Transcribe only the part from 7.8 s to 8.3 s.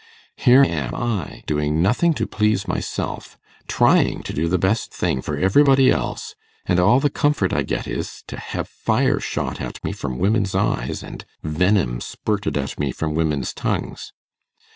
is